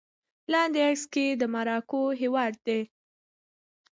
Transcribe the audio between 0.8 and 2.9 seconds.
عکس کې د مراکو هېواد دی